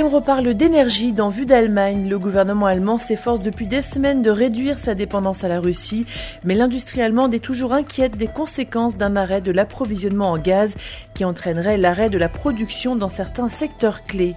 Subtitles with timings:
[0.00, 2.08] Et on reparle d'énergie dans Vue d'Allemagne.
[2.08, 6.06] Le gouvernement allemand s'efforce depuis des semaines de réduire sa dépendance à la Russie,
[6.42, 10.74] mais l'industrie allemande est toujours inquiète des conséquences d'un arrêt de l'approvisionnement en gaz
[11.12, 14.36] qui entraînerait l'arrêt de la production dans certains secteurs clés.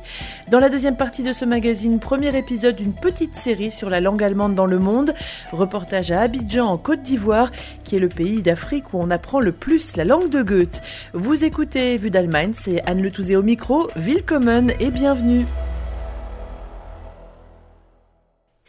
[0.51, 4.21] Dans la deuxième partie de ce magazine, premier épisode d'une petite série sur la langue
[4.21, 5.13] allemande dans le monde,
[5.53, 7.53] reportage à Abidjan en Côte d'Ivoire,
[7.85, 10.81] qui est le pays d'Afrique où on apprend le plus la langue de Goethe.
[11.13, 15.45] Vous écoutez Vue d'Allemagne, c'est Anne Le au micro, Willkommen et bienvenue.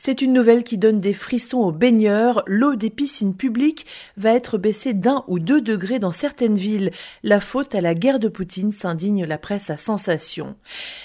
[0.06, 2.42] C'est une nouvelle qui donne des frissons aux baigneurs.
[2.46, 3.86] L'eau des piscines publiques
[4.18, 6.90] va être baissée d'un ou deux degrés dans certaines villes.
[7.22, 10.56] La faute à la guerre de Poutine s'indigne la presse à sensation.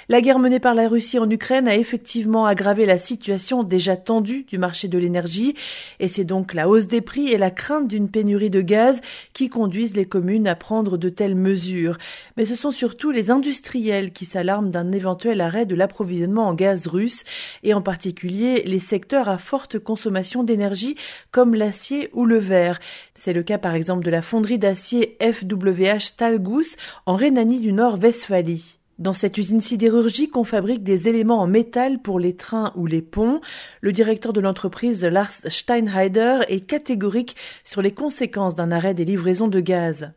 [0.09, 4.43] La guerre menée par la Russie en Ukraine a effectivement aggravé la situation déjà tendue
[4.43, 5.55] du marché de l'énergie
[6.01, 8.99] et c'est donc la hausse des prix et la crainte d'une pénurie de gaz
[9.31, 11.97] qui conduisent les communes à prendre de telles mesures.
[12.35, 16.87] Mais ce sont surtout les industriels qui s'alarment d'un éventuel arrêt de l'approvisionnement en gaz
[16.87, 17.23] russe
[17.63, 20.95] et en particulier les secteurs à forte consommation d'énergie
[21.29, 22.79] comme l'acier ou le verre.
[23.13, 28.78] C'est le cas par exemple de la fonderie d'acier FWH Talgus en Rhénanie du Nord-Westphalie.
[28.99, 33.01] Dans cette usine sidérurgique, on fabrique des éléments en métal pour les trains ou les
[33.01, 33.39] ponts.
[33.79, 39.47] Le directeur de l'entreprise, Lars Steinheider, est catégorique sur les conséquences d'un arrêt des livraisons
[39.47, 40.11] de gaz.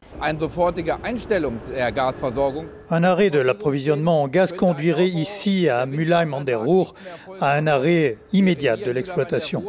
[2.91, 6.95] Un arrêt de l'approvisionnement en gaz conduirait ici à Mülheim an der Ruhr
[7.41, 9.63] à un arrêt immédiat de l'exploitation.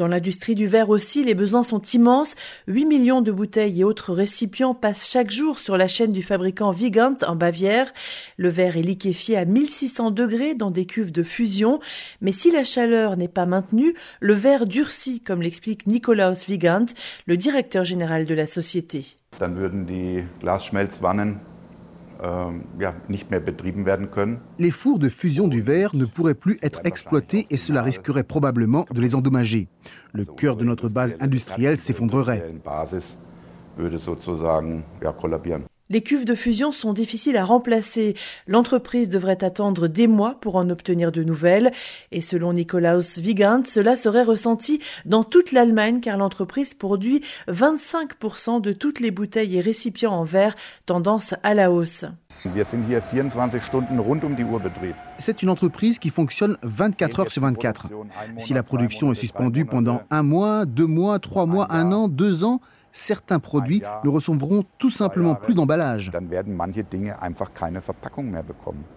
[0.00, 2.34] Dans l'industrie du verre aussi, les besoins sont immenses.
[2.68, 6.70] 8 millions de bouteilles et autres récipients passent chaque jour sur la chaîne du fabricant
[6.70, 7.92] Vigant en Bavière.
[8.38, 11.80] Le verre est liquéfié à 1600 degrés dans des cuves de fusion.
[12.22, 16.86] Mais si la chaleur n'est pas maintenue, le verre durcit, comme l'explique Nikolaus Vigant,
[17.26, 19.04] le directeur général de la société.
[24.58, 28.84] Les fours de fusion du verre ne pourraient plus être exploités et cela risquerait probablement
[28.90, 29.68] de les endommager.
[30.12, 32.52] Le cœur de notre base industrielle s'effondrerait.
[35.90, 38.14] Les cuves de fusion sont difficiles à remplacer.
[38.46, 41.72] L'entreprise devrait attendre des mois pour en obtenir de nouvelles.
[42.12, 48.72] Et selon Nikolaus Wiegand, cela serait ressenti dans toute l'Allemagne car l'entreprise produit 25% de
[48.72, 50.54] toutes les bouteilles et récipients en verre,
[50.86, 52.04] tendance à la hausse.
[55.18, 57.88] C'est une entreprise qui fonctionne 24 heures sur 24.
[58.36, 62.44] Si la production est suspendue pendant un mois, deux mois, trois mois, un an, deux
[62.44, 62.60] ans,
[62.92, 66.10] certains produits ne recevront tout simplement plus d'emballage.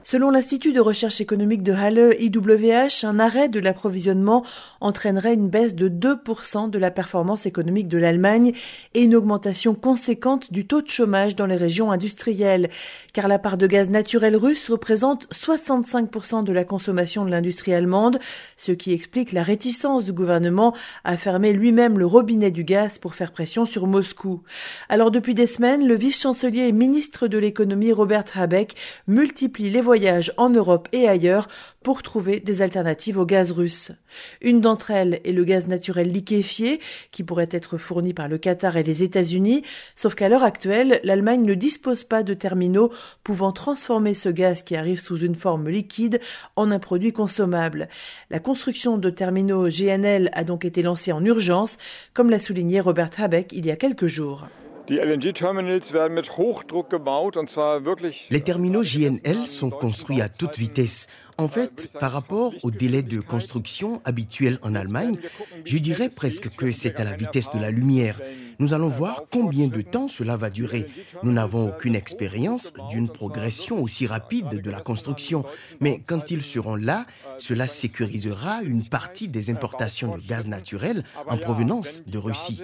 [0.03, 4.43] Selon l'Institut de recherche économique de Halle IWH, un arrêt de l'approvisionnement
[4.81, 8.53] entraînerait une baisse de 2% de la performance économique de l'Allemagne
[8.93, 12.69] et une augmentation conséquente du taux de chômage dans les régions industrielles,
[13.13, 18.19] car la part de gaz naturel russe représente 65% de la consommation de l'industrie allemande,
[18.57, 20.73] ce qui explique la réticence du gouvernement
[21.03, 24.43] à fermer lui-même le robinet du gaz pour faire pression sur Moscou.
[24.89, 28.75] Alors depuis des semaines, le vice-chancelier et ministre de l'économie Robert Habeck
[29.07, 31.47] multiplie les voyages en Europe et ailleurs
[31.83, 33.91] pour trouver des alternatives au gaz russe.
[34.41, 36.79] Une d'entre elles est le gaz naturel liquéfié
[37.11, 39.63] qui pourrait être fourni par le Qatar et les États-Unis,
[39.95, 42.91] sauf qu'à l'heure actuelle, l'Allemagne ne dispose pas de terminaux
[43.23, 46.19] pouvant transformer ce gaz qui arrive sous une forme liquide
[46.55, 47.89] en un produit consommable.
[48.29, 51.77] La construction de terminaux GNL a donc été lancée en urgence,
[52.13, 54.47] comme l'a souligné Robert Habeck il y a quelques jours.
[54.89, 55.19] Les
[58.41, 61.07] terminaux JNL sont construits à toute vitesse.
[61.37, 65.17] En fait, par rapport au délai de construction habituel en Allemagne,
[65.65, 68.19] je dirais presque que c'est à la vitesse de la lumière.
[68.59, 70.85] Nous allons voir combien de temps cela va durer.
[71.23, 75.43] Nous n'avons aucune expérience d'une progression aussi rapide de la construction,
[75.79, 77.05] mais quand ils seront là,
[77.39, 82.61] cela sécurisera une partie des importations de gaz naturel en provenance de Russie.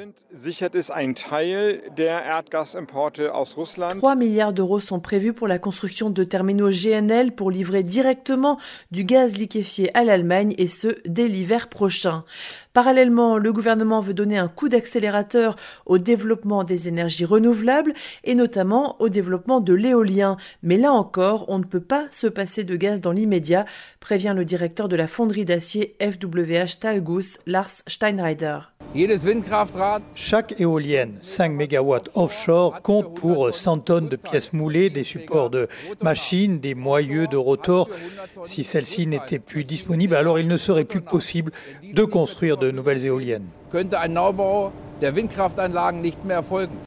[3.97, 8.58] 3 milliards d'euros sont prévus pour la construction de terminaux GNL pour livrer directement
[8.91, 12.23] du gaz liquéfié à l'Allemagne et ce dès l'hiver prochain.
[12.73, 18.95] Parallèlement, le gouvernement veut donner un coup d'accélérateur au développement des énergies renouvelables et notamment
[19.01, 20.37] au développement de l'éolien.
[20.63, 23.65] Mais là encore, on ne peut pas se passer de gaz dans l'immédiat,
[23.99, 28.59] prévient le directeur de la fonderie d'acier FWH Talgus, Lars Steinreider.
[30.15, 35.67] Chaque éolienne 5 MW offshore compte pour 100 tonnes de pièces moulées, des supports de
[36.01, 37.87] machines, des moyeux de rotor.
[38.43, 41.51] Si celles-ci n'étaient plus disponibles, alors il ne serait plus possible
[41.83, 43.45] de construire de nouvelles éoliennes.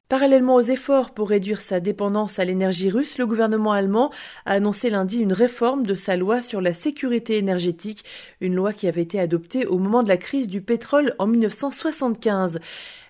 [0.09, 4.11] Parallèlement aux efforts pour réduire sa dépendance à l'énergie russe, le gouvernement allemand
[4.45, 8.03] a annoncé lundi une réforme de sa loi sur la sécurité énergétique,
[8.39, 12.59] une loi qui avait été adoptée au moment de la crise du pétrole en 1975.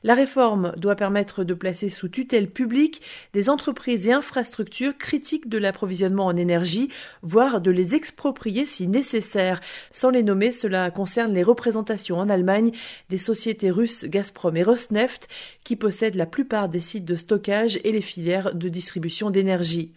[0.03, 3.01] La réforme doit permettre de placer sous tutelle publique
[3.31, 6.89] des entreprises et infrastructures critiques de l'approvisionnement en énergie,
[7.21, 9.61] voire de les exproprier si nécessaire.
[9.91, 12.71] Sans les nommer, cela concerne les représentations en Allemagne
[13.09, 15.29] des sociétés russes Gazprom et Rosneft
[15.63, 19.93] qui possèdent la plupart des sites de stockage et les filières de distribution d'énergie.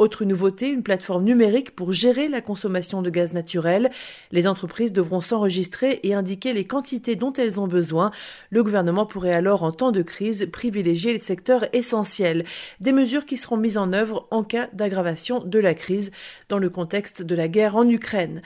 [0.00, 3.90] Autre nouveauté, une plateforme numérique pour gérer la consommation de gaz naturel.
[4.32, 8.10] Les entreprises devront s'enregistrer et indiquer les quantités dont elles ont besoin.
[8.48, 12.46] Le gouvernement pourrait alors, en temps de crise, privilégier les secteurs essentiels.
[12.80, 16.12] Des mesures qui seront mises en œuvre en cas d'aggravation de la crise
[16.48, 18.40] dans le contexte de la guerre en Ukraine.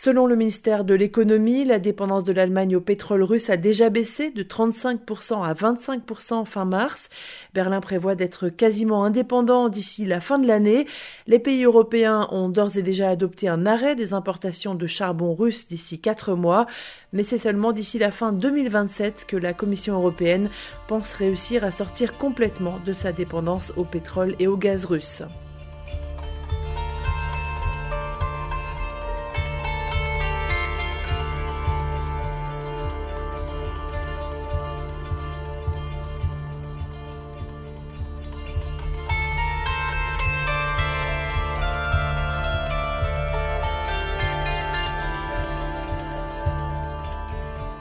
[0.00, 4.30] Selon le ministère de l'économie, la dépendance de l'Allemagne au pétrole russe a déjà baissé
[4.30, 7.08] de 35% à 25% fin mars.
[7.52, 10.86] Berlin prévoit d'être quasiment indépendant d'ici la fin de l'année.
[11.26, 15.66] Les pays européens ont d'ores et déjà adopté un arrêt des importations de charbon russe
[15.66, 16.66] d'ici quatre mois,
[17.12, 20.48] mais c'est seulement d'ici la fin 2027 que la Commission européenne
[20.86, 25.24] pense réussir à sortir complètement de sa dépendance au pétrole et au gaz russe.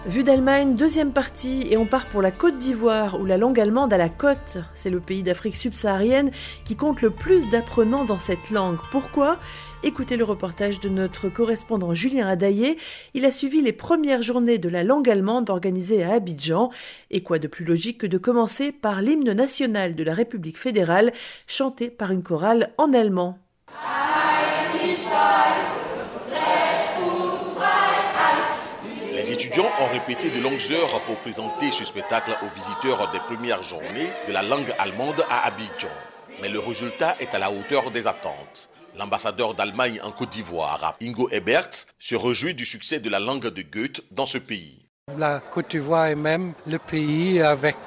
[0.07, 3.91] Vue d'Allemagne, deuxième partie, et on part pour la Côte d'Ivoire, où la langue allemande
[3.91, 4.57] a la cote.
[4.73, 6.31] C'est le pays d'Afrique subsaharienne
[6.63, 8.77] qui compte le plus d'apprenants dans cette langue.
[8.89, 9.37] Pourquoi?
[9.83, 12.77] Écoutez le reportage de notre correspondant Julien Adaillé.
[13.15, 16.71] Il a suivi les premières journées de la langue allemande organisées à Abidjan.
[17.11, 21.11] Et quoi de plus logique que de commencer par l'hymne national de la République fédérale,
[21.47, 23.39] chanté par une chorale en allemand?
[29.27, 33.61] Les étudiants ont répété de longues heures pour présenter ce spectacle aux visiteurs des premières
[33.61, 35.89] journées de la langue allemande à Abidjan.
[36.41, 38.69] Mais le résultat est à la hauteur des attentes.
[38.95, 41.67] L'ambassadeur d'Allemagne en Côte d'Ivoire, Ingo Ebert,
[41.99, 44.86] se réjouit du succès de la langue de Goethe dans ce pays.
[45.15, 47.77] La Côte d'Ivoire est même le pays avec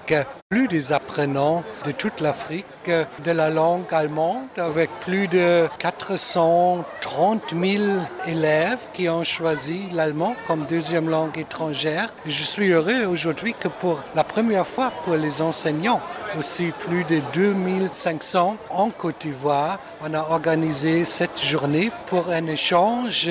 [0.49, 7.85] plus des apprenants de toute l'Afrique de la langue allemande, avec plus de 430 000
[8.27, 12.09] élèves qui ont choisi l'allemand comme deuxième langue étrangère.
[12.25, 16.01] Je suis heureux aujourd'hui que pour la première fois pour les enseignants,
[16.39, 23.31] aussi plus de 2500 en Côte d'Ivoire, on a organisé cette journée pour un échange,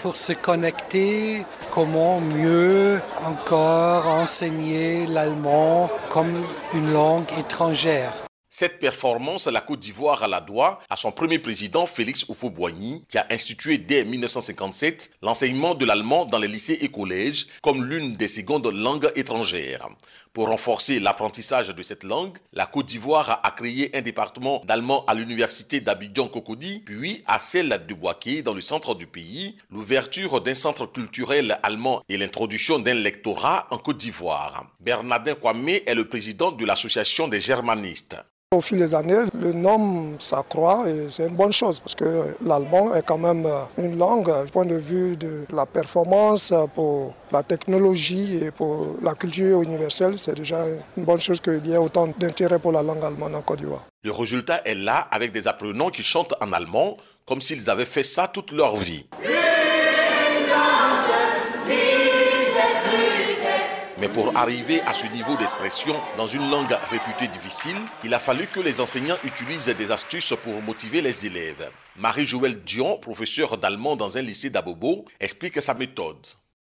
[0.00, 6.34] pour se connecter, comment mieux encore enseigner l'allemand comme
[6.74, 8.12] une langue étrangère.
[8.54, 13.26] Cette performance, la Côte d'Ivoire la doit à son premier président Félix Houphouët-Boigny qui a
[13.30, 18.70] institué dès 1957 l'enseignement de l'allemand dans les lycées et collèges comme l'une des secondes
[18.70, 19.88] langues étrangères.
[20.34, 25.14] Pour renforcer l'apprentissage de cette langue, la Côte d'Ivoire a créé un département d'allemand à
[25.14, 30.84] l'université d'Abidjan-Cocody, puis à celle de Boaké dans le centre du pays, l'ouverture d'un centre
[30.84, 34.66] culturel allemand et l'introduction d'un lectorat en Côte d'Ivoire.
[34.78, 38.18] Bernardin Kwame est le président de l'association des germanistes.
[38.52, 42.94] Au fil des années, le nombre s'accroît et c'est une bonne chose parce que l'allemand
[42.94, 48.44] est quand même une langue du point de vue de la performance pour la technologie
[48.44, 50.18] et pour la culture universelle.
[50.18, 50.66] C'est déjà
[50.98, 53.86] une bonne chose qu'il y ait autant d'intérêt pour la langue allemande en Côte d'Ivoire.
[54.04, 58.04] Le résultat est là avec des apprenants qui chantent en allemand comme s'ils avaient fait
[58.04, 59.06] ça toute leur vie.
[64.02, 68.48] Mais pour arriver à ce niveau d'expression dans une langue réputée difficile, il a fallu
[68.48, 71.70] que les enseignants utilisent des astuces pour motiver les élèves.
[71.94, 76.16] Marie-Joëlle Dion, professeure d'allemand dans un lycée d'Abobo, explique sa méthode.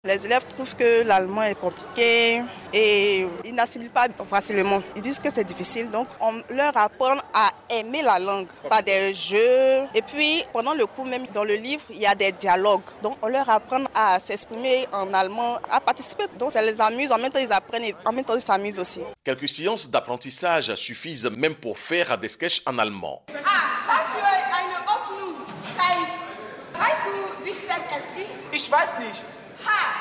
[0.06, 2.40] Les élèves trouvent que l'allemand est compliqué
[2.72, 4.80] et ils n'assimilent pas facilement.
[4.94, 9.12] Ils disent que c'est difficile, donc on leur apprend à aimer la langue par des
[9.14, 9.82] jeux.
[9.94, 12.82] Et puis pendant le cours, même dans le livre, il y a des dialogues.
[13.02, 16.26] Donc on leur apprend à s'exprimer en allemand, à participer.
[16.38, 18.78] Donc ça les amuse, en même temps ils apprennent et en même temps ils s'amusent
[18.78, 19.00] aussi.
[19.24, 23.22] Quelques séances d'apprentissage suffisent même pour faire des sketchs en allemand.
[23.44, 23.66] Ah,
[28.52, 29.20] Ich weiß nicht.
[29.66, 29.95] Ha!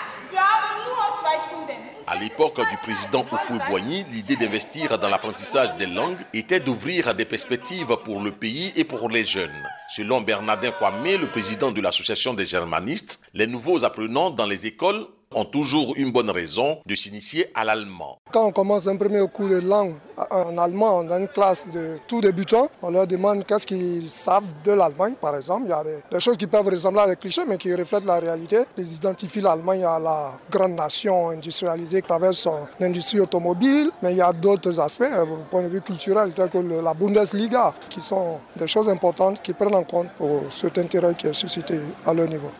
[2.08, 7.98] À l'époque du président Oufoué-Boigny, l'idée d'investir dans l'apprentissage des langues était d'ouvrir des perspectives
[8.04, 9.68] pour le pays et pour les jeunes.
[9.90, 15.08] Selon Bernardin Kwame, le président de l'association des germanistes, les nouveaux apprenants dans les écoles
[15.36, 18.18] ont toujours une bonne raison de s'initier à l'allemand.
[18.32, 19.96] Quand on commence un premier cours de langue
[20.32, 24.72] en allemand dans une classe de tout débutants, on leur demande qu'est-ce qu'ils savent de
[24.72, 25.64] l'Allemagne, par exemple.
[25.66, 28.20] Il y a des, choses qui peuvent ressembler à des clichés, mais qui reflètent la
[28.20, 28.60] réalité.
[28.78, 34.18] Ils identifient l'Allemagne à la grande nation industrialisée qui travers son industrie automobile, mais il
[34.18, 38.00] y a d'autres aspects, du euh, point de vue culturel, tels que la Bundesliga, qui
[38.00, 42.14] sont des choses importantes qui prennent en compte pour cet intérêt qui est suscité à
[42.14, 42.52] leur niveau.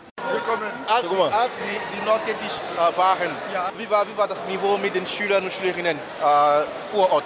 [1.06, 3.30] Als, als die, die äh, waren,
[3.78, 7.24] wie, war, wie war das Niveau mit den Schülern und Schülerinnen äh, vor Ort?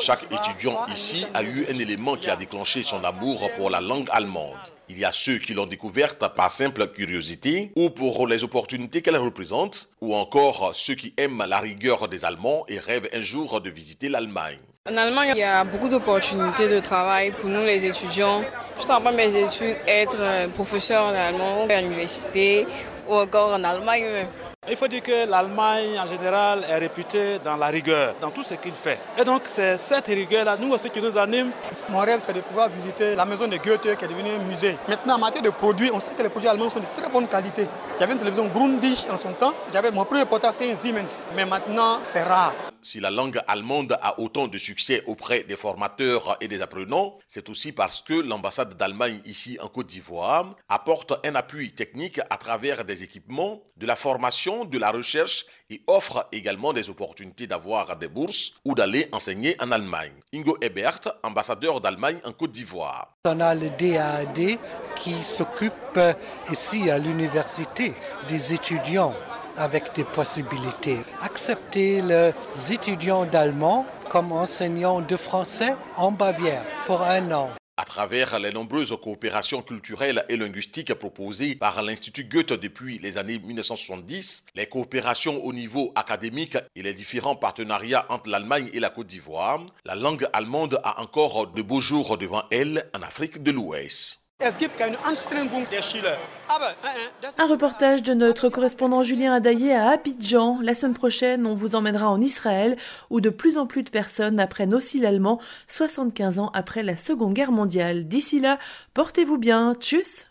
[0.00, 4.08] Chaque étudiant ici a eu un élément qui a déclenché son amour pour la langue
[4.10, 4.56] allemande.
[4.88, 9.18] Il y a ceux qui l'ont découverte par simple curiosité ou pour les opportunités qu'elle
[9.18, 13.68] représente, ou encore ceux qui aiment la rigueur des Allemands et rêvent un jour de
[13.68, 14.60] visiter l'Allemagne.
[14.88, 18.42] En Allemagne, il y a beaucoup d'opportunités de travail pour nous les étudiants.
[18.76, 22.68] Juste après mes études, être euh, professeur d'allemand à l'université
[23.08, 24.28] ou encore en Allemagne.
[24.68, 28.54] Il faut dire que l'Allemagne en général est réputée dans la rigueur, dans tout ce
[28.54, 28.98] qu'il fait.
[29.18, 31.50] Et donc c'est cette rigueur-là, nous aussi, qui nous anime.
[31.88, 34.76] Mon rêve, c'est de pouvoir visiter la maison de Goethe qui est devenue un musée.
[34.86, 37.26] Maintenant, en matière de produits, on sait que les produits allemands sont de très bonne
[37.26, 37.66] qualité.
[37.96, 39.52] Il y avait une télévision Grundig en son temps.
[39.72, 41.24] J'avais mon premier portable, c'est un Siemens.
[41.34, 42.52] Mais maintenant, c'est rare.
[42.86, 47.48] Si la langue allemande a autant de succès auprès des formateurs et des apprenants, c'est
[47.48, 52.84] aussi parce que l'ambassade d'Allemagne ici en Côte d'Ivoire apporte un appui technique à travers
[52.84, 58.06] des équipements, de la formation, de la recherche et offre également des opportunités d'avoir des
[58.06, 60.12] bourses ou d'aller enseigner en Allemagne.
[60.32, 63.16] Ingo Ebert, ambassadeur d'Allemagne en Côte d'Ivoire.
[63.24, 64.60] On a le DAAD
[64.94, 65.98] qui s'occupe
[66.52, 67.94] ici à l'université
[68.28, 69.16] des étudiants
[69.56, 70.98] avec des possibilités.
[71.22, 72.32] Accepter les
[72.72, 77.50] étudiants d'allemand comme enseignants de français en Bavière pour un an.
[77.78, 83.38] À travers les nombreuses coopérations culturelles et linguistiques proposées par l'Institut Goethe depuis les années
[83.38, 89.08] 1970, les coopérations au niveau académique et les différents partenariats entre l'Allemagne et la Côte
[89.08, 94.25] d'Ivoire, la langue allemande a encore de beaux jours devant elle en Afrique de l'Ouest.
[97.38, 100.60] Un reportage de notre correspondant Julien Adaillé à Abidjan.
[100.62, 102.76] La semaine prochaine, on vous emmènera en Israël
[103.10, 107.34] où de plus en plus de personnes apprennent aussi l'allemand 75 ans après la Seconde
[107.34, 108.06] Guerre mondiale.
[108.06, 108.58] D'ici là,
[108.94, 109.74] portez-vous bien.
[109.74, 110.26] Tchuss